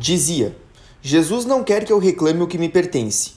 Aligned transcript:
Dizia: 0.00 0.56
Jesus 1.02 1.44
não 1.44 1.64
quer 1.64 1.84
que 1.84 1.92
eu 1.92 1.98
reclame 1.98 2.40
o 2.40 2.46
que 2.46 2.56
me 2.56 2.68
pertence. 2.68 3.32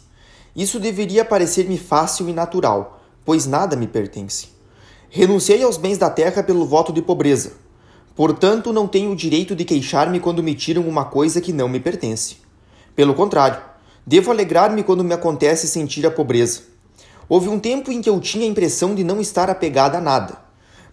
Isso 0.56 0.80
deveria 0.80 1.26
parecer-me 1.26 1.76
fácil 1.76 2.30
e 2.30 2.34
natural, 2.34 3.02
pois 3.26 3.48
nada 3.48 3.76
me 3.76 3.88
pertence. 3.88 4.50
Renunciei 5.10 5.63
aos 5.63 5.76
bens 5.76 5.97
da 5.97 6.08
terra 6.08 6.44
pelo 6.44 6.63
voto 6.68 6.94
de 6.94 7.02
pobreza. 7.02 7.54
Portanto, 8.16 8.71
não 8.71 8.88
tenho 8.88 9.12
o 9.12 9.16
direito 9.16 9.55
de 9.55 9.66
queixar-me 9.66 10.20
quando 10.20 10.44
me 10.44 10.54
tiram 10.54 10.88
uma 10.88 11.05
coisa 11.05 11.42
que 11.42 11.52
não 11.52 11.68
me 11.68 11.79
pertence. 11.79 12.38
Pelo 12.96 13.16
contrário, 13.16 13.59
devo 14.05 14.30
alegrar-me 14.30 14.84
quando 14.84 15.04
me 15.04 15.16
acontece 15.16 15.68
sentir 15.68 16.05
a 16.05 16.12
pobreza. 16.12 16.62
Houve 17.28 17.50
um 17.50 17.59
tempo 17.59 17.91
em 17.91 18.04
que 18.04 18.09
eu 18.09 18.20
tinha 18.20 18.46
a 18.46 18.50
impressão 18.50 18.93
de 18.93 19.04
não 19.04 19.20
estar 19.20 19.50
apegada 19.50 19.98
a 19.98 20.02
nada. 20.02 20.38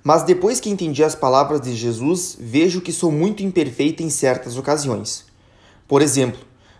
Mas 0.02 0.22
depois 0.22 0.60
que 0.60 0.70
entendi 0.70 1.04
as 1.04 1.14
palavras 1.14 1.60
de 1.60 1.76
Jesus, 1.76 2.38
vejo 2.40 2.80
que 2.80 2.90
sou 2.90 3.12
muito 3.12 3.42
imperfeita 3.42 4.02
em 4.02 4.08
certas 4.08 4.56
ocasiões. 4.56 5.27
Por 5.88 6.02
exemplo, 6.02 6.38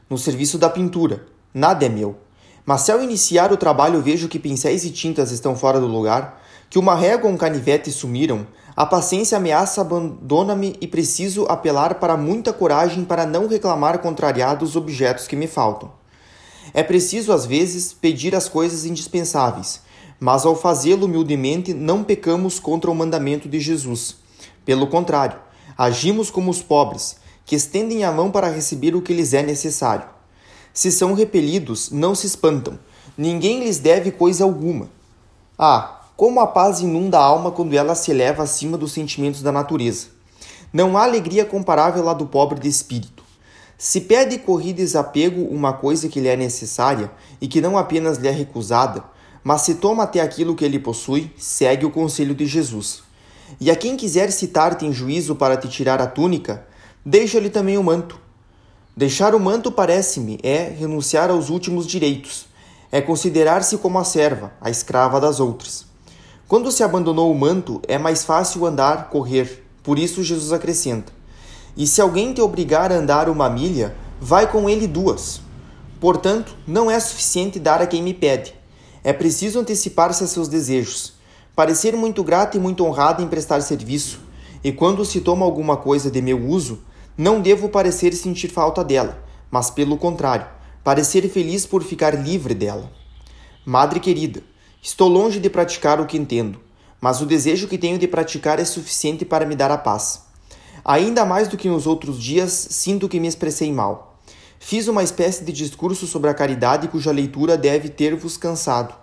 no 0.08 0.18
serviço 0.18 0.58
da 0.58 0.68
pintura, 0.68 1.24
nada 1.52 1.86
é 1.86 1.88
meu. 1.88 2.18
Mas 2.66 2.82
se 2.82 2.92
ao 2.92 3.02
iniciar 3.02 3.50
o 3.50 3.56
trabalho 3.56 4.02
vejo 4.02 4.28
que 4.28 4.38
pincéis 4.38 4.84
e 4.84 4.90
tintas 4.90 5.30
estão 5.30 5.56
fora 5.56 5.80
do 5.80 5.86
lugar, 5.86 6.42
que 6.68 6.78
uma 6.78 6.94
régua 6.94 7.26
ou 7.26 7.34
um 7.34 7.38
canivete 7.38 7.90
sumiram, 7.90 8.46
a 8.76 8.84
paciência 8.84 9.38
ameaça 9.38 9.80
abandona-me 9.80 10.76
e 10.78 10.86
preciso 10.86 11.46
apelar 11.48 11.94
para 11.94 12.18
muita 12.18 12.52
coragem 12.52 13.02
para 13.02 13.24
não 13.24 13.48
reclamar 13.48 14.00
contrariado 14.00 14.62
os 14.62 14.76
objetos 14.76 15.26
que 15.26 15.34
me 15.34 15.46
faltam. 15.46 15.90
É 16.74 16.82
preciso, 16.82 17.32
às 17.32 17.46
vezes, 17.46 17.94
pedir 17.94 18.36
as 18.36 18.46
coisas 18.46 18.84
indispensáveis, 18.84 19.80
mas 20.20 20.44
ao 20.44 20.54
fazê-lo 20.54 21.06
humildemente 21.06 21.72
não 21.72 22.04
pecamos 22.04 22.60
contra 22.60 22.90
o 22.90 22.94
mandamento 22.94 23.48
de 23.48 23.58
Jesus. 23.58 24.16
Pelo 24.66 24.86
contrário, 24.86 25.38
agimos 25.78 26.30
como 26.30 26.50
os 26.50 26.60
pobres, 26.60 27.16
que 27.48 27.56
estendem 27.56 28.04
a 28.04 28.12
mão 28.12 28.30
para 28.30 28.50
receber 28.50 28.94
o 28.94 29.00
que 29.00 29.14
lhes 29.14 29.32
é 29.32 29.42
necessário. 29.42 30.04
Se 30.70 30.92
são 30.92 31.14
repelidos, 31.14 31.90
não 31.90 32.14
se 32.14 32.26
espantam. 32.26 32.78
Ninguém 33.16 33.64
lhes 33.64 33.78
deve 33.78 34.10
coisa 34.10 34.44
alguma. 34.44 34.90
Ah, 35.58 36.02
como 36.14 36.40
a 36.40 36.46
paz 36.46 36.80
inunda 36.80 37.18
a 37.18 37.22
alma 37.22 37.50
quando 37.50 37.72
ela 37.72 37.94
se 37.94 38.10
eleva 38.10 38.42
acima 38.42 38.76
dos 38.76 38.92
sentimentos 38.92 39.40
da 39.40 39.50
natureza. 39.50 40.08
Não 40.70 40.98
há 40.98 41.04
alegria 41.04 41.46
comparável 41.46 42.06
à 42.10 42.12
do 42.12 42.26
pobre 42.26 42.60
de 42.60 42.68
espírito. 42.68 43.24
Se 43.78 44.02
pede 44.02 44.36
corrida 44.40 44.82
e 44.82 44.84
desapego 44.84 45.42
uma 45.44 45.72
coisa 45.72 46.06
que 46.06 46.20
lhe 46.20 46.28
é 46.28 46.36
necessária 46.36 47.10
e 47.40 47.48
que 47.48 47.62
não 47.62 47.78
apenas 47.78 48.18
lhe 48.18 48.28
é 48.28 48.30
recusada, 48.30 49.02
mas 49.42 49.62
se 49.62 49.76
toma 49.76 50.02
até 50.02 50.20
aquilo 50.20 50.54
que 50.54 50.66
ele 50.66 50.78
possui, 50.78 51.32
segue 51.38 51.86
o 51.86 51.90
conselho 51.90 52.34
de 52.34 52.44
Jesus. 52.44 53.02
E 53.58 53.70
a 53.70 53.74
quem 53.74 53.96
quiser 53.96 54.30
citar-te 54.32 54.84
em 54.84 54.92
juízo 54.92 55.34
para 55.34 55.56
te 55.56 55.66
tirar 55.66 56.02
a 56.02 56.06
túnica, 56.06 56.68
Deixa-lhe 57.10 57.48
também 57.48 57.78
o 57.78 57.82
manto. 57.82 58.20
Deixar 58.94 59.34
o 59.34 59.40
manto, 59.40 59.72
parece-me, 59.72 60.38
é 60.42 60.64
renunciar 60.64 61.30
aos 61.30 61.48
últimos 61.48 61.86
direitos, 61.86 62.44
é 62.92 63.00
considerar-se 63.00 63.78
como 63.78 63.98
a 63.98 64.04
serva, 64.04 64.52
a 64.60 64.68
escrava 64.68 65.18
das 65.18 65.40
outras. 65.40 65.86
Quando 66.46 66.70
se 66.70 66.82
abandonou 66.82 67.32
o 67.32 67.34
manto, 67.34 67.80
é 67.88 67.96
mais 67.96 68.24
fácil 68.24 68.66
andar, 68.66 69.08
correr. 69.08 69.64
Por 69.82 69.98
isso 69.98 70.22
Jesus 70.22 70.52
acrescenta: 70.52 71.10
E 71.74 71.86
se 71.86 72.02
alguém 72.02 72.34
te 72.34 72.42
obrigar 72.42 72.92
a 72.92 72.96
andar 72.96 73.30
uma 73.30 73.48
milha, 73.48 73.96
vai 74.20 74.46
com 74.46 74.68
ele 74.68 74.86
duas. 74.86 75.40
Portanto, 75.98 76.54
não 76.66 76.90
é 76.90 77.00
suficiente 77.00 77.58
dar 77.58 77.80
a 77.80 77.86
quem 77.86 78.02
me 78.02 78.12
pede. 78.12 78.54
É 79.02 79.14
preciso 79.14 79.58
antecipar-se 79.58 80.24
a 80.24 80.26
seus 80.26 80.46
desejos, 80.46 81.14
parecer 81.56 81.96
muito 81.96 82.22
grato 82.22 82.58
e 82.58 82.60
muito 82.60 82.84
honrado 82.84 83.22
em 83.22 83.28
prestar 83.28 83.62
serviço, 83.62 84.20
e 84.62 84.70
quando 84.72 85.06
se 85.06 85.22
toma 85.22 85.46
alguma 85.46 85.78
coisa 85.78 86.10
de 86.10 86.20
meu 86.20 86.46
uso, 86.46 86.86
não 87.18 87.40
devo 87.40 87.68
parecer 87.68 88.14
sentir 88.14 88.46
falta 88.46 88.84
dela, 88.84 89.20
mas 89.50 89.70
pelo 89.72 89.98
contrário, 89.98 90.46
parecer 90.84 91.28
feliz 91.28 91.66
por 91.66 91.82
ficar 91.82 92.14
livre 92.14 92.54
dela. 92.54 92.88
Madre 93.66 93.98
querida, 93.98 94.40
estou 94.80 95.08
longe 95.08 95.40
de 95.40 95.50
praticar 95.50 96.00
o 96.00 96.06
que 96.06 96.16
entendo, 96.16 96.60
mas 97.00 97.20
o 97.20 97.26
desejo 97.26 97.66
que 97.66 97.76
tenho 97.76 97.98
de 97.98 98.06
praticar 98.06 98.60
é 98.60 98.64
suficiente 98.64 99.24
para 99.24 99.44
me 99.44 99.56
dar 99.56 99.72
a 99.72 99.76
paz. 99.76 100.26
Ainda 100.84 101.24
mais 101.24 101.48
do 101.48 101.56
que 101.56 101.68
nos 101.68 101.88
outros 101.88 102.22
dias, 102.22 102.52
sinto 102.52 103.08
que 103.08 103.18
me 103.18 103.26
expressei 103.26 103.72
mal. 103.72 104.20
Fiz 104.60 104.86
uma 104.86 105.02
espécie 105.02 105.42
de 105.42 105.50
discurso 105.50 106.06
sobre 106.06 106.30
a 106.30 106.34
caridade 106.34 106.86
cuja 106.86 107.10
leitura 107.10 107.58
deve 107.58 107.88
ter-vos 107.88 108.36
cansado. 108.36 108.94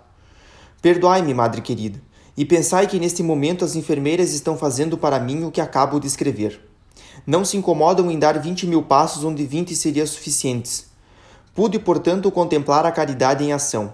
Perdoai-me, 0.80 1.34
madre 1.34 1.60
querida, 1.60 2.00
e 2.34 2.46
pensai 2.46 2.86
que 2.86 2.98
neste 2.98 3.22
momento 3.22 3.62
as 3.62 3.76
enfermeiras 3.76 4.32
estão 4.32 4.56
fazendo 4.56 4.96
para 4.96 5.20
mim 5.20 5.44
o 5.44 5.50
que 5.50 5.60
acabo 5.60 6.00
de 6.00 6.06
escrever. 6.06 6.65
Não 7.24 7.44
se 7.44 7.56
incomodam 7.56 8.10
em 8.10 8.18
dar 8.18 8.38
vinte 8.40 8.66
mil 8.66 8.82
passos 8.82 9.22
onde 9.22 9.46
vinte 9.46 9.76
seriam 9.76 10.06
suficientes. 10.06 10.86
Pude, 11.54 11.78
portanto, 11.78 12.30
contemplar 12.30 12.84
a 12.84 12.92
caridade 12.92 13.44
em 13.44 13.52
ação. 13.52 13.92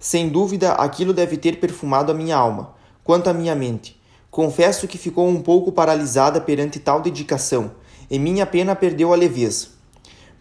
Sem 0.00 0.28
dúvida, 0.28 0.72
aquilo 0.72 1.12
deve 1.12 1.36
ter 1.36 1.60
perfumado 1.60 2.10
a 2.10 2.14
minha 2.14 2.36
alma. 2.36 2.74
Quanto 3.04 3.28
à 3.28 3.32
minha 3.32 3.54
mente, 3.54 4.00
confesso 4.30 4.88
que 4.88 4.98
ficou 4.98 5.28
um 5.28 5.40
pouco 5.40 5.70
paralisada 5.70 6.40
perante 6.40 6.80
tal 6.80 7.00
dedicação, 7.00 7.70
e 8.10 8.18
minha 8.18 8.44
pena 8.44 8.74
perdeu 8.74 9.12
a 9.12 9.16
leveza. 9.16 9.68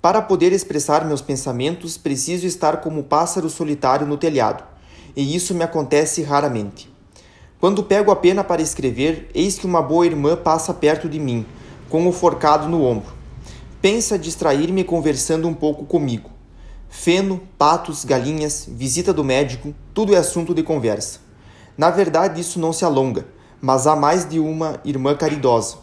Para 0.01 0.21
poder 0.21 0.51
expressar 0.51 1.05
meus 1.05 1.21
pensamentos, 1.21 1.97
preciso 1.97 2.45
estar 2.45 2.77
como 2.77 3.03
pássaro 3.03 3.49
solitário 3.49 4.05
no 4.05 4.17
telhado, 4.17 4.63
e 5.15 5.35
isso 5.35 5.53
me 5.53 5.63
acontece 5.63 6.21
raramente. 6.23 6.91
Quando 7.59 7.83
pego 7.83 8.11
a 8.11 8.15
pena 8.15 8.43
para 8.43 8.61
escrever, 8.61 9.29
eis 9.33 9.57
que 9.57 9.65
uma 9.65 9.81
boa 9.81 10.05
irmã 10.05 10.35
passa 10.35 10.73
perto 10.73 11.07
de 11.07 11.19
mim, 11.19 11.45
com 11.95 12.09
o 12.09 12.11
forcado 12.11 12.67
no 12.67 12.83
ombro. 12.83 13.13
Pensa 13.81 14.19
distrair-me 14.19 14.83
conversando 14.83 15.47
um 15.47 15.53
pouco 15.53 15.85
comigo. 15.85 16.29
Feno, 16.89 17.39
patos, 17.57 18.03
galinhas, 18.03 18.67
visita 18.69 19.13
do 19.13 19.23
médico, 19.23 19.73
tudo 19.93 20.13
é 20.13 20.17
assunto 20.17 20.53
de 20.53 20.61
conversa. 20.61 21.21
Na 21.77 21.89
verdade, 21.89 22.41
isso 22.41 22.59
não 22.59 22.73
se 22.73 22.83
alonga, 22.83 23.25
mas 23.61 23.87
há 23.87 23.95
mais 23.95 24.27
de 24.27 24.41
uma 24.41 24.81
irmã 24.83 25.15
caridosa. 25.15 25.77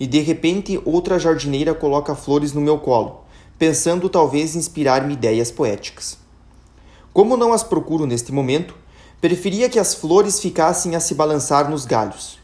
E 0.00 0.06
de 0.06 0.20
repente, 0.20 0.80
outra 0.86 1.18
jardineira 1.18 1.74
coloca 1.74 2.14
flores 2.14 2.54
no 2.54 2.62
meu 2.62 2.78
colo, 2.78 3.24
pensando 3.58 4.08
talvez 4.08 4.56
inspirar-me 4.56 5.12
ideias 5.12 5.50
poéticas. 5.50 6.16
Como 7.12 7.36
não 7.36 7.52
as 7.52 7.62
procuro 7.62 8.06
neste 8.06 8.32
momento, 8.32 8.74
Preferia 9.20 9.68
que 9.68 9.80
as 9.80 9.94
flores 9.94 10.38
ficassem 10.38 10.94
a 10.94 11.00
se 11.00 11.12
balançar 11.12 11.68
nos 11.68 11.84
galhos. 11.84 12.38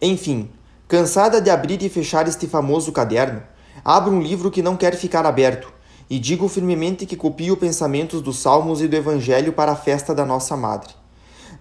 Enfim, 0.00 0.48
cansada 0.92 1.40
de 1.40 1.48
abrir 1.48 1.82
e 1.82 1.88
fechar 1.88 2.28
este 2.28 2.46
famoso 2.46 2.92
caderno, 2.92 3.42
abro 3.82 4.12
um 4.12 4.20
livro 4.20 4.50
que 4.50 4.60
não 4.60 4.76
quer 4.76 4.94
ficar 4.94 5.24
aberto 5.24 5.72
e 6.10 6.18
digo 6.18 6.46
firmemente 6.48 7.06
que 7.06 7.16
copio 7.16 7.56
pensamentos 7.56 8.20
dos 8.20 8.40
Salmos 8.40 8.82
e 8.82 8.86
do 8.86 8.94
Evangelho 8.94 9.54
para 9.54 9.72
a 9.72 9.74
festa 9.74 10.14
da 10.14 10.26
nossa 10.26 10.54
Madre. 10.54 10.92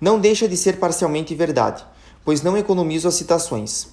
Não 0.01 0.19
deixa 0.19 0.49
de 0.49 0.57
ser 0.57 0.79
parcialmente 0.79 1.33
verdade, 1.33 1.81
pois 2.25 2.41
não 2.41 2.57
economizo 2.57 3.07
as 3.07 3.13
citações. 3.13 3.87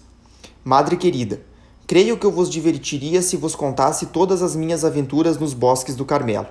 Madre 0.64 0.96
querida, 0.96 1.40
creio 1.86 2.18
que 2.18 2.26
eu 2.26 2.32
vos 2.32 2.50
divertiria 2.50 3.22
se 3.22 3.36
vos 3.36 3.54
contasse 3.54 4.06
todas 4.06 4.42
as 4.42 4.56
minhas 4.56 4.84
aventuras 4.84 5.38
nos 5.38 5.54
bosques 5.54 5.94
do 5.94 6.04
Carmelo. 6.04 6.48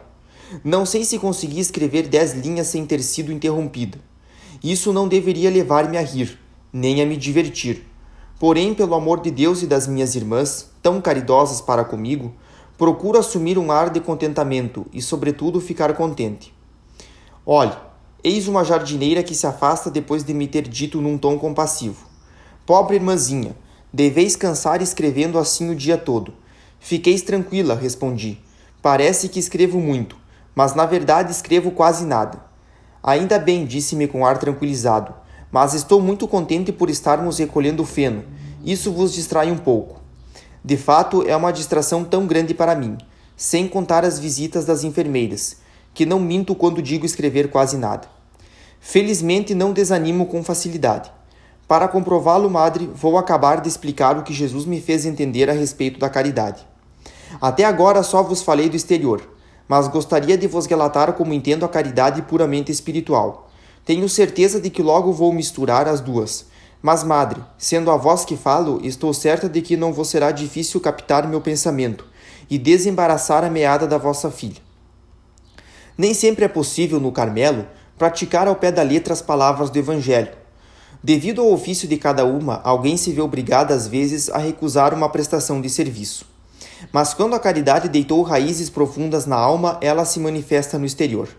Não 0.63 0.85
sei 0.85 1.03
se 1.03 1.19
consegui 1.19 1.59
escrever 1.59 2.07
dez 2.07 2.33
linhas 2.33 2.67
sem 2.67 2.85
ter 2.85 3.03
sido 3.03 3.33
interrompida. 3.33 3.99
Isso 4.63 4.93
não 4.93 5.09
deveria 5.09 5.51
levar-me 5.51 5.97
a 5.97 6.01
rir, 6.01 6.39
nem 6.71 7.01
a 7.01 7.05
me 7.05 7.17
divertir. 7.17 7.85
Porém, 8.39 8.73
pelo 8.73 8.93
amor 8.93 9.19
de 9.19 9.31
Deus 9.31 9.63
e 9.63 9.67
das 9.67 9.87
minhas 9.87 10.13
irmãs, 10.15 10.69
tão 10.81 11.01
caridosas 11.01 11.59
para 11.59 11.83
comigo, 11.83 12.33
procuro 12.77 13.17
assumir 13.17 13.57
um 13.57 13.71
ar 13.71 13.89
de 13.89 13.99
contentamento 13.99 14.85
e, 14.93 15.01
sobretudo, 15.01 15.59
ficar 15.59 15.93
contente. 15.95 16.53
Olhe, 17.43 17.75
eis 18.23 18.47
uma 18.47 18.63
jardineira 18.63 19.23
que 19.23 19.33
se 19.33 19.47
afasta 19.47 19.89
depois 19.89 20.23
de 20.23 20.33
me 20.35 20.47
ter 20.47 20.67
dito 20.67 21.01
num 21.01 21.17
tom 21.17 21.39
compassivo: 21.39 22.05
Pobre 22.63 22.97
irmãzinha, 22.97 23.55
deveis 23.91 24.35
cansar 24.35 24.83
escrevendo 24.83 25.39
assim 25.39 25.71
o 25.71 25.75
dia 25.75 25.97
todo. 25.97 26.33
Fiqueis 26.79 27.23
tranquila, 27.23 27.73
respondi. 27.73 28.39
Parece 28.83 29.29
que 29.29 29.39
escrevo 29.39 29.79
muito, 29.79 30.15
mas 30.53 30.75
na 30.75 30.85
verdade 30.85 31.31
escrevo 31.31 31.71
quase 31.71 32.05
nada. 32.05 32.45
Ainda 33.01 33.39
bem, 33.39 33.65
disse-me 33.65 34.07
com 34.07 34.25
ar 34.25 34.37
tranquilizado, 34.37 35.13
mas 35.57 35.73
estou 35.73 35.99
muito 35.99 36.27
contente 36.27 36.71
por 36.71 36.87
estarmos 36.87 37.39
recolhendo 37.39 37.83
feno. 37.83 38.23
Isso 38.63 38.91
vos 38.91 39.11
distrai 39.11 39.49
um 39.49 39.57
pouco. 39.57 39.99
De 40.63 40.77
fato, 40.77 41.23
é 41.27 41.35
uma 41.35 41.51
distração 41.51 42.03
tão 42.03 42.27
grande 42.27 42.53
para 42.53 42.75
mim, 42.75 42.95
sem 43.35 43.67
contar 43.67 44.05
as 44.05 44.19
visitas 44.19 44.65
das 44.65 44.83
enfermeiras, 44.83 45.57
que 45.95 46.05
não 46.05 46.19
minto 46.19 46.53
quando 46.53 46.79
digo 46.79 47.07
escrever 47.07 47.49
quase 47.49 47.75
nada. 47.75 48.07
Felizmente 48.79 49.55
não 49.55 49.73
desanimo 49.73 50.27
com 50.27 50.43
facilidade. 50.43 51.11
Para 51.67 51.87
comprová-lo, 51.87 52.51
madre, 52.51 52.87
vou 52.93 53.17
acabar 53.17 53.59
de 53.59 53.67
explicar 53.67 54.15
o 54.15 54.21
que 54.21 54.35
Jesus 54.35 54.63
me 54.63 54.79
fez 54.79 55.07
entender 55.07 55.49
a 55.49 55.53
respeito 55.53 55.99
da 55.99 56.07
caridade. 56.07 56.67
Até 57.41 57.65
agora 57.65 58.03
só 58.03 58.21
vos 58.21 58.43
falei 58.43 58.69
do 58.69 58.75
exterior, 58.75 59.27
mas 59.67 59.87
gostaria 59.87 60.37
de 60.37 60.45
vos 60.45 60.67
relatar 60.67 61.13
como 61.13 61.33
entendo 61.33 61.65
a 61.65 61.67
caridade 61.67 62.21
puramente 62.21 62.71
espiritual. 62.71 63.46
Tenho 63.87 64.09
certeza 64.09 64.59
de 64.59 64.69
que 64.69 64.83
logo 64.83 65.13
vou 65.13 65.31
misturar 65.31 65.87
as 65.87 66.01
duas. 66.01 66.47
Mas, 66.81 67.05
madre, 67.05 67.41
sendo 67.57 67.89
a 67.89 67.95
vós 67.95 68.25
que 68.25 68.35
falo, 68.35 68.81
estou 68.83 69.13
certa 69.13 69.47
de 69.47 69.61
que 69.61 69.77
não 69.77 69.93
vos 69.93 70.09
será 70.09 70.29
difícil 70.29 70.81
captar 70.81 71.25
meu 71.25 71.39
pensamento, 71.39 72.05
e 72.49 72.57
desembaraçar 72.57 73.45
a 73.45 73.49
meada 73.49 73.87
da 73.87 73.97
vossa 73.97 74.29
filha. 74.29 74.61
Nem 75.97 76.13
sempre 76.13 76.43
é 76.43 76.49
possível, 76.49 76.99
no 76.99 77.13
Carmelo, 77.13 77.65
praticar 77.97 78.45
ao 78.45 78.57
pé 78.57 78.73
da 78.73 78.83
letra 78.83 79.13
as 79.13 79.21
palavras 79.21 79.69
do 79.69 79.79
Evangelho. 79.79 80.33
Devido 81.01 81.41
ao 81.41 81.53
ofício 81.53 81.87
de 81.87 81.95
cada 81.95 82.25
uma, 82.25 82.59
alguém 82.65 82.97
se 82.97 83.13
vê 83.13 83.21
obrigado 83.21 83.71
às 83.71 83.87
vezes 83.87 84.29
a 84.29 84.37
recusar 84.37 84.93
uma 84.93 85.07
prestação 85.07 85.61
de 85.61 85.69
serviço. 85.69 86.25
Mas 86.91 87.13
quando 87.13 87.35
a 87.35 87.39
caridade 87.39 87.87
deitou 87.87 88.21
raízes 88.21 88.69
profundas 88.69 89.25
na 89.25 89.37
alma, 89.37 89.77
ela 89.79 90.03
se 90.03 90.19
manifesta 90.19 90.77
no 90.77 90.85
exterior. 90.85 91.29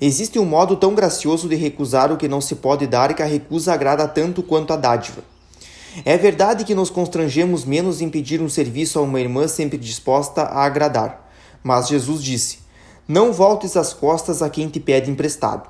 Existe 0.00 0.38
um 0.38 0.44
modo 0.44 0.76
tão 0.76 0.94
gracioso 0.94 1.48
de 1.48 1.54
recusar 1.54 2.12
o 2.12 2.16
que 2.16 2.28
não 2.28 2.40
se 2.40 2.56
pode 2.56 2.86
dar 2.86 3.14
que 3.14 3.22
a 3.22 3.26
recusa 3.26 3.72
agrada 3.72 4.08
tanto 4.08 4.42
quanto 4.42 4.72
a 4.72 4.76
dádiva. 4.76 5.22
É 6.04 6.16
verdade 6.16 6.64
que 6.64 6.74
nos 6.74 6.90
constrangemos 6.90 7.64
menos 7.64 8.00
em 8.00 8.08
pedir 8.08 8.42
um 8.42 8.48
serviço 8.48 8.98
a 8.98 9.02
uma 9.02 9.20
irmã 9.20 9.46
sempre 9.46 9.78
disposta 9.78 10.42
a 10.42 10.64
agradar, 10.64 11.30
mas 11.62 11.88
Jesus 11.88 12.22
disse: 12.22 12.58
Não 13.06 13.32
voltes 13.32 13.76
as 13.76 13.92
costas 13.92 14.42
a 14.42 14.50
quem 14.50 14.68
te 14.68 14.80
pede 14.80 15.10
emprestado. 15.10 15.68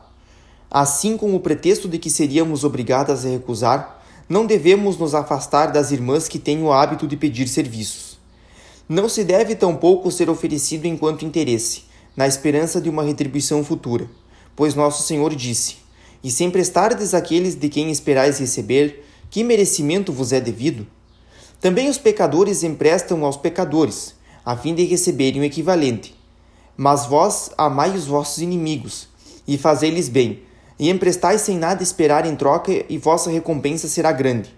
Assim, 0.71 1.17
com 1.17 1.35
o 1.35 1.41
pretexto 1.41 1.89
de 1.89 1.99
que 1.99 2.09
seríamos 2.09 2.65
obrigadas 2.65 3.27
a 3.27 3.29
recusar, 3.29 4.03
não 4.29 4.47
devemos 4.47 4.97
nos 4.97 5.15
afastar 5.15 5.71
das 5.71 5.91
irmãs 5.91 6.27
que 6.27 6.39
têm 6.39 6.63
o 6.63 6.73
hábito 6.73 7.07
de 7.07 7.17
pedir 7.17 7.47
serviços. 7.47 8.19
Não 8.89 9.09
se 9.09 9.25
deve 9.25 9.55
tampouco 9.55 10.11
ser 10.11 10.31
oferecido 10.31 10.87
enquanto 10.87 11.25
interesse, 11.25 11.85
na 12.17 12.27
esperança 12.27 12.81
de 12.81 12.89
uma 12.89 13.03
retribuição 13.03 13.65
futura, 13.65 14.09
pois 14.55 14.75
nosso 14.75 15.03
Senhor 15.03 15.35
disse: 15.35 15.77
E 16.23 16.31
se 16.31 16.45
emprestardes 16.45 17.15
àqueles 17.15 17.55
de 17.55 17.69
quem 17.69 17.91
esperais 17.91 18.39
receber, 18.39 19.05
que 19.31 19.43
merecimento 19.43 20.13
vos 20.13 20.33
é 20.33 20.41
devido? 20.41 20.87
Também 21.61 21.89
os 21.89 21.99
pecadores 21.99 22.63
emprestam 22.63 23.25
aos 23.25 23.37
pecadores, 23.37 24.15
a 24.45 24.57
fim 24.57 24.75
de 24.75 24.85
receberem 24.85 25.41
o 25.41 25.45
equivalente. 25.45 26.15
Mas 26.77 27.07
vós 27.07 27.51
amai 27.57 27.91
os 27.97 28.07
vossos 28.07 28.39
inimigos, 28.39 29.09
e 29.47 29.57
fazei-lhes 29.57 30.09
bem, 30.09 30.43
e 30.79 30.91
emprestais 30.91 31.41
sem 31.41 31.57
nada 31.57 31.83
esperar 31.83 32.27
em 32.27 32.37
troca, 32.37 32.85
e 32.89 32.99
vossa 32.99 33.31
recompensa 33.31 33.89
será 33.89 34.13
grande. 34.13 34.55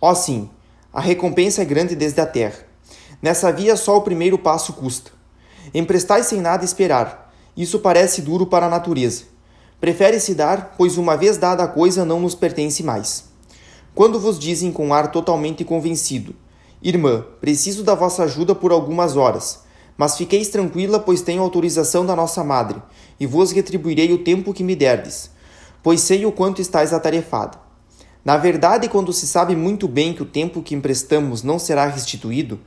Ó 0.00 0.14
sim, 0.14 0.48
a 0.92 1.00
recompensa 1.00 1.62
é 1.62 1.64
grande 1.64 1.96
desde 1.96 2.20
a 2.20 2.26
terra. 2.26 2.58
Nessa 3.20 3.50
via 3.50 3.76
só 3.76 3.96
o 3.96 4.02
primeiro 4.02 4.38
passo 4.38 4.72
custa. 4.72 5.10
Emprestais 5.74 6.26
sem 6.26 6.40
nada 6.40 6.64
esperar. 6.64 7.32
Isso 7.56 7.78
parece 7.78 8.22
duro 8.22 8.46
para 8.46 8.66
a 8.66 8.70
natureza. 8.70 9.24
Prefere-se 9.80 10.34
dar, 10.34 10.74
pois 10.76 10.96
uma 10.96 11.16
vez 11.16 11.36
dada 11.36 11.62
a 11.62 11.68
coisa 11.68 12.04
não 12.04 12.20
nos 12.20 12.34
pertence 12.34 12.82
mais. 12.82 13.24
Quando 13.94 14.20
vos 14.20 14.38
dizem 14.38 14.72
com 14.72 14.92
ar 14.92 15.10
totalmente 15.10 15.64
convencido: 15.64 16.34
Irmã, 16.82 17.24
preciso 17.40 17.82
da 17.82 17.94
vossa 17.94 18.24
ajuda 18.24 18.54
por 18.54 18.72
algumas 18.72 19.16
horas, 19.16 19.60
mas 19.96 20.16
fiqueis 20.16 20.48
tranquila, 20.48 20.98
pois 20.98 21.22
tenho 21.22 21.42
autorização 21.42 22.04
da 22.04 22.14
nossa 22.14 22.44
madre, 22.44 22.80
e 23.18 23.26
vos 23.26 23.52
retribuirei 23.52 24.12
o 24.12 24.18
tempo 24.18 24.52
que 24.52 24.62
me 24.62 24.76
derdes, 24.76 25.30
pois 25.82 26.00
sei 26.00 26.26
o 26.26 26.32
quanto 26.32 26.60
estáis 26.60 26.92
atarefada. 26.92 27.58
Na 28.24 28.36
verdade, 28.36 28.88
quando 28.88 29.12
se 29.12 29.26
sabe 29.26 29.54
muito 29.54 29.86
bem 29.86 30.12
que 30.12 30.22
o 30.22 30.26
tempo 30.26 30.62
que 30.62 30.74
emprestamos 30.74 31.42
não 31.42 31.58
será 31.58 31.86
restituído, 31.86 32.60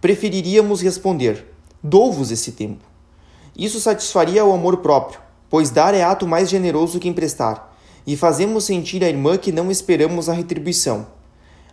preferiríamos 0.00 0.80
responder: 0.80 1.46
Dou-vos 1.82 2.30
esse 2.30 2.52
tempo. 2.52 2.84
Isso 3.56 3.80
satisfaria 3.80 4.44
o 4.44 4.52
amor 4.52 4.78
próprio, 4.78 5.20
pois 5.48 5.70
dar 5.70 5.94
é 5.94 6.02
ato 6.02 6.26
mais 6.26 6.48
generoso 6.48 6.98
que 6.98 7.08
emprestar 7.08 7.70
e 8.06 8.16
fazemos 8.16 8.64
sentir 8.64 9.04
à 9.04 9.08
irmã 9.08 9.36
que 9.36 9.52
não 9.52 9.70
esperamos 9.70 10.28
a 10.28 10.32
retribuição. 10.32 11.06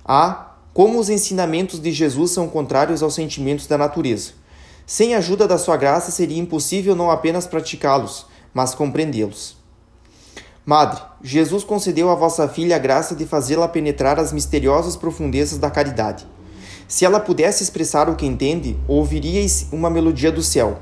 Ah, 0.06 0.56
como 0.74 1.00
os 1.00 1.10
ensinamentos 1.10 1.80
de 1.80 1.92
Jesus 1.92 2.32
são 2.32 2.48
contrários 2.48 3.02
aos 3.02 3.16
sentimentos 3.16 3.68
da 3.68 3.78
natureza. 3.78 4.32
Sem 4.86 5.16
a 5.16 5.18
ajuda 5.18 5.48
da 5.48 5.58
sua 5.58 5.76
graça 5.76 6.12
seria 6.12 6.40
impossível 6.40 6.96
não 6.96 7.10
apenas 7.10 7.48
praticá-los, 7.48 8.26
mas 8.54 8.76
compreendê-los. 8.76 9.58
Madre, 10.66 11.02
Jesus 11.24 11.64
concedeu 11.64 12.10
à 12.10 12.16
vossa 12.16 12.48
filha 12.48 12.76
a 12.76 12.80
graça 12.80 13.16
de 13.16 13.26
fazê-la 13.26 13.68
penetrar 13.68 14.20
as 14.20 14.32
misteriosas 14.32 14.96
profundezas 14.96 15.58
da 15.58 15.72
caridade. 15.72 16.28
Se 16.88 17.04
ela 17.04 17.20
pudesse 17.20 17.64
expressar 17.64 18.10
o 18.10 18.16
que 18.16 18.26
entende, 18.26 18.80
ouviríeis 18.88 19.68
uma 19.74 19.90
melodia 19.90 20.32
do 20.32 20.42
céu. 20.42 20.80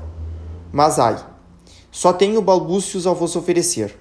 Mas 0.72 0.98
ai, 0.98 1.24
só 1.90 2.12
tenho 2.12 2.40
balbúcios 2.40 3.06
ao 3.06 3.14
vos 3.14 3.34
oferecer. 3.34 3.98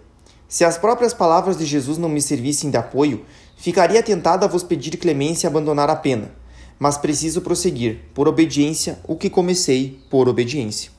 Se 0.48 0.64
as 0.64 0.78
próprias 0.78 1.14
palavras 1.14 1.58
de 1.58 1.66
Jesus 1.66 1.98
não 1.98 2.08
me 2.08 2.22
servissem 2.22 2.70
de 2.70 2.78
apoio, 2.78 3.26
ficaria 3.58 4.04
tentada 4.04 4.46
a 4.46 4.50
vos 4.50 4.62
pedir 4.62 4.98
clemência 4.98 5.48
e 5.48 5.50
abandonar 5.50 5.90
a 5.90 5.96
pena. 5.96 6.32
Mas 6.78 6.98
preciso 6.98 7.42
prosseguir, 7.42 8.02
por 8.14 8.28
obediência, 8.28 9.00
o 9.08 9.16
que 9.16 9.30
comecei 9.30 10.00
por 10.10 10.30
obediência. 10.30 10.95